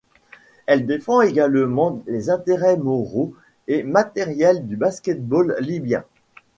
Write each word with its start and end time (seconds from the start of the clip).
Elle 0.65 0.87
défend 0.87 1.21
également 1.21 2.01
les 2.07 2.31
intérêts 2.31 2.75
moraux 2.75 3.35
et 3.67 3.83
matériels 3.83 4.65
du 4.67 4.75
basket-ball 4.75 5.55
libyen. 5.59 6.03